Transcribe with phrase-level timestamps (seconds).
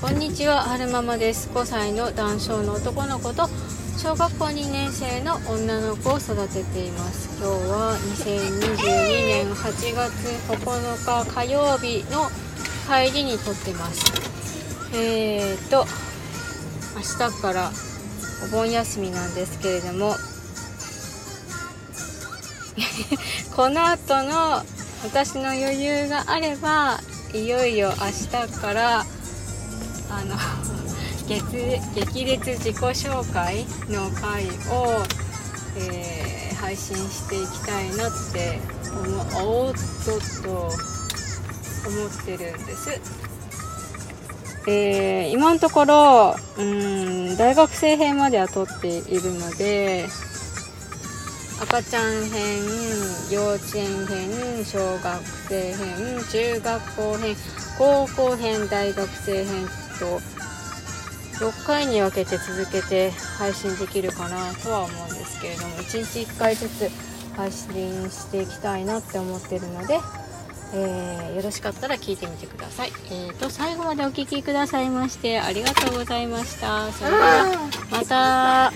[0.00, 1.50] こんにちは春ママです。
[1.52, 3.48] 5歳の男性の男の子と
[3.96, 7.36] 小学校2年生の女の子を育てています。
[7.42, 8.76] 今日は2022
[9.26, 10.12] 年8月
[10.46, 12.30] 9日火曜日の
[12.86, 14.12] 帰りに撮ってます。
[14.94, 15.84] えーと
[16.94, 17.72] 明日から
[18.46, 20.14] お盆休みなんですけれども
[23.56, 24.62] この後の
[25.02, 27.00] 私の余裕があれば
[27.34, 29.04] いよいよ明日から
[30.10, 30.36] あの
[31.28, 35.04] 激烈自己紹介の回を、
[35.76, 38.58] えー、配信していきたいなって
[38.90, 40.50] 思おっとっと
[41.88, 43.00] 思ってるんです。
[44.66, 50.06] えー、今のところうん大学生編までは撮っているので
[51.62, 52.62] 赤ちゃん編
[53.30, 57.36] 幼稚園編小学生編中学校編
[57.78, 60.20] 高校編大学生編と
[61.38, 66.90] 6回に分けて続けて配信できるかなとは思うんですけれども1日1回ずつ
[67.36, 70.00] 配信していきたいなって思ってるので、
[70.74, 72.92] えー、よろしかったら聞いてみてください。
[73.10, 76.90] えーと、最後までお聴きくださいましてありがとうございました。
[76.92, 78.72] それではまた。